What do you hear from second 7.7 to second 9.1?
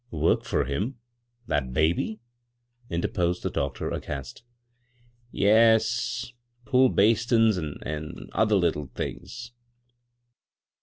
an' other litde